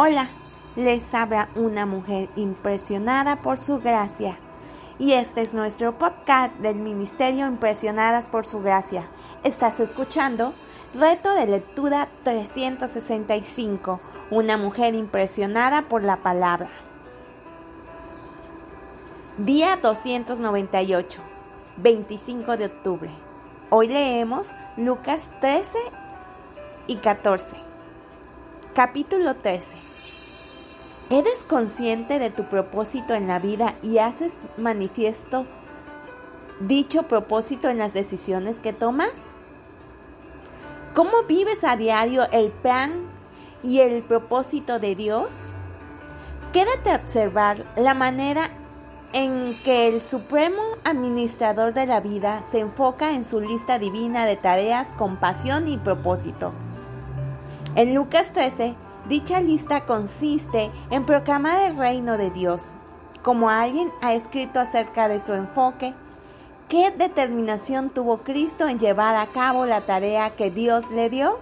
[0.00, 0.28] Hola,
[0.76, 4.38] les habla una mujer impresionada por su gracia.
[4.96, 9.08] Y este es nuestro podcast del Ministerio Impresionadas por su gracia.
[9.42, 10.54] Estás escuchando
[10.94, 13.98] Reto de Lectura 365,
[14.30, 16.70] una mujer impresionada por la palabra.
[19.36, 21.20] Día 298,
[21.78, 23.10] 25 de octubre.
[23.70, 25.76] Hoy leemos Lucas 13
[26.86, 27.56] y 14.
[28.74, 29.87] Capítulo 13.
[31.10, 35.46] ¿Eres consciente de tu propósito en la vida y haces manifiesto
[36.60, 39.30] dicho propósito en las decisiones que tomas?
[40.94, 43.06] ¿Cómo vives a diario el plan
[43.62, 45.54] y el propósito de Dios?
[46.52, 48.50] Quédate a observar la manera
[49.14, 54.36] en que el Supremo Administrador de la vida se enfoca en su lista divina de
[54.36, 56.52] tareas con pasión y propósito.
[57.76, 58.74] En Lucas 13,
[59.08, 62.74] Dicha lista consiste en proclamar el reino de Dios.
[63.22, 65.94] Como alguien ha escrito acerca de su enfoque,
[66.68, 71.38] ¿qué determinación tuvo Cristo en llevar a cabo la tarea que Dios le dio?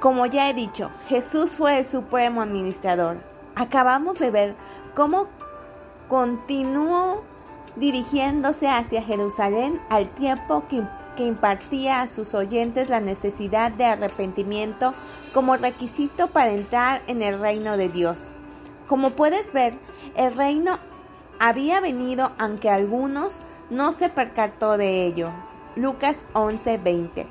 [0.00, 3.18] Como ya he dicho, Jesús fue el supremo administrador.
[3.54, 4.54] Acabamos de ver
[4.94, 5.26] cómo
[6.08, 7.22] continuó
[7.76, 10.82] dirigiéndose hacia Jerusalén al tiempo que
[11.16, 14.94] que impartía a sus oyentes la necesidad de arrepentimiento
[15.34, 18.32] como requisito para entrar en el reino de Dios.
[18.86, 19.76] Como puedes ver,
[20.14, 20.78] el reino
[21.40, 25.32] había venido aunque algunos no se percató de ello.
[25.74, 27.26] Lucas 11:20.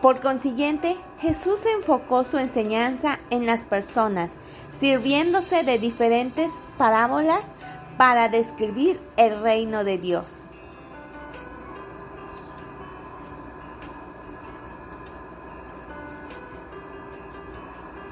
[0.00, 4.38] Por consiguiente, Jesús enfocó su enseñanza en las personas,
[4.70, 7.54] sirviéndose de diferentes parábolas
[7.98, 10.46] para describir el reino de Dios.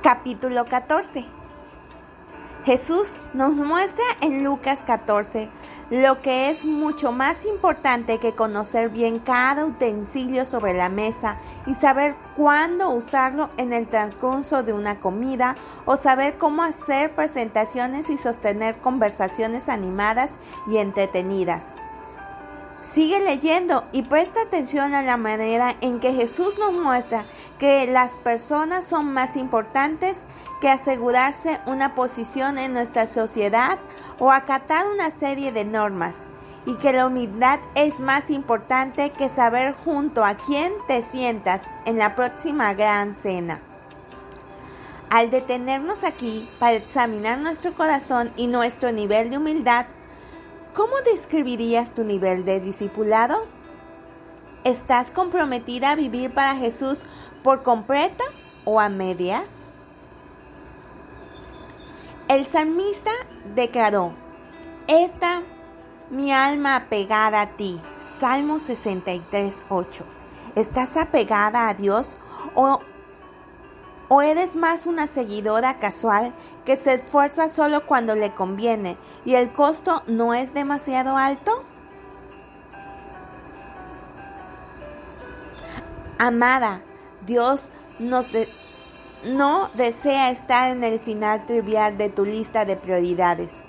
[0.08, 1.26] Capítulo 14
[2.64, 5.50] Jesús nos muestra en Lucas 14
[5.90, 11.74] lo que es mucho más importante que conocer bien cada utensilio sobre la mesa y
[11.74, 18.16] saber cuándo usarlo en el transcurso de una comida o saber cómo hacer presentaciones y
[18.16, 20.30] sostener conversaciones animadas
[20.70, 21.70] y entretenidas.
[22.80, 27.24] Sigue leyendo y presta atención a la manera en que Jesús nos muestra
[27.58, 30.16] que las personas son más importantes
[30.60, 33.78] que asegurarse una posición en nuestra sociedad
[34.20, 36.14] o acatar una serie de normas
[36.66, 41.98] y que la humildad es más importante que saber junto a quién te sientas en
[41.98, 43.60] la próxima gran cena.
[45.10, 49.86] Al detenernos aquí para examinar nuestro corazón y nuestro nivel de humildad,
[50.78, 53.34] ¿Cómo describirías tu nivel de discipulado?
[54.62, 57.02] ¿Estás comprometida a vivir para Jesús
[57.42, 58.22] por completo
[58.64, 59.72] o a medias?
[62.28, 63.10] El salmista
[63.56, 64.12] declaró,
[64.86, 65.42] Esta
[66.10, 67.80] mi alma apegada a ti.
[68.16, 70.04] Salmo 63, 8.
[70.54, 72.16] ¿Estás apegada a Dios
[72.54, 72.82] o
[74.08, 76.32] ¿O eres más una seguidora casual
[76.64, 78.96] que se esfuerza solo cuando le conviene
[79.26, 81.64] y el costo no es demasiado alto?
[86.18, 86.82] Amada,
[87.26, 88.30] Dios nos
[89.24, 93.62] no desea estar en el final trivial de tu lista de prioridades.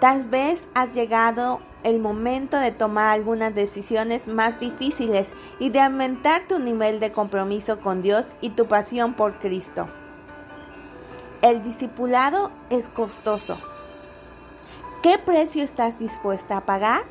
[0.00, 6.48] Tal vez has llegado el momento de tomar algunas decisiones más difíciles y de aumentar
[6.48, 9.88] tu nivel de compromiso con Dios y tu pasión por Cristo.
[11.42, 13.58] El discipulado es costoso.
[15.02, 17.02] ¿Qué precio estás dispuesta a pagar?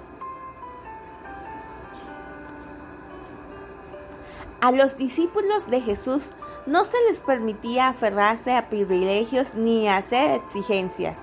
[4.62, 6.32] A los discípulos de Jesús
[6.66, 11.22] no se les permitía aferrarse a privilegios ni hacer exigencias.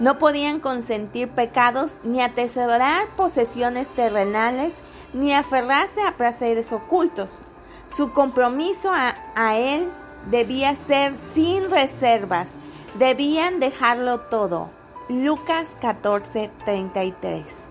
[0.00, 4.80] No podían consentir pecados ni atesorar posesiones terrenales
[5.12, 7.42] ni aferrarse a placeres ocultos.
[7.86, 9.88] Su compromiso a, Él
[10.30, 12.56] debía ser sin reservas.
[12.98, 14.70] Debían dejarlo todo.
[15.08, 17.68] Lucas 14, 33.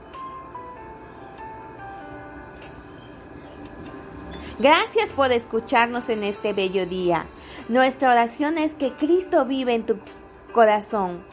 [4.59, 7.25] Gracias por escucharnos en este bello día.
[7.67, 9.97] Nuestra oración es que Cristo vive en tu
[10.53, 11.32] corazón